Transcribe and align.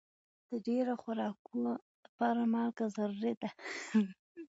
د 0.49 0.51
ډېرو 0.67 0.93
خوراکونو 1.01 1.71
لپاره 2.03 2.41
مالګه 2.53 2.85
ضروري 2.95 3.33
ده. 3.41 3.49